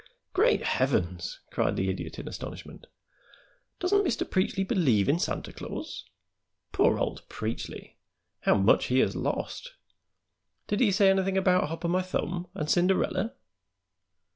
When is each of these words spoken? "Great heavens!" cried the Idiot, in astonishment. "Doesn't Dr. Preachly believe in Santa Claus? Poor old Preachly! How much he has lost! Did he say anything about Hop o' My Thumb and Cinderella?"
"Great 0.33 0.63
heavens!" 0.63 1.41
cried 1.51 1.75
the 1.75 1.87
Idiot, 1.87 2.17
in 2.17 2.27
astonishment. 2.27 2.87
"Doesn't 3.79 4.03
Dr. 4.03 4.25
Preachly 4.25 4.67
believe 4.67 5.07
in 5.07 5.19
Santa 5.19 5.53
Claus? 5.53 6.05
Poor 6.71 6.97
old 6.97 7.21
Preachly! 7.29 7.97
How 8.39 8.55
much 8.55 8.85
he 8.85 8.97
has 8.97 9.15
lost! 9.15 9.73
Did 10.65 10.79
he 10.79 10.91
say 10.91 11.11
anything 11.11 11.37
about 11.37 11.69
Hop 11.69 11.85
o' 11.85 11.87
My 11.87 12.01
Thumb 12.01 12.47
and 12.55 12.67
Cinderella?" 12.67 13.35